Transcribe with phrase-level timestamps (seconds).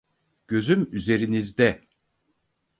[0.47, 1.87] Gözüm üzerinizde.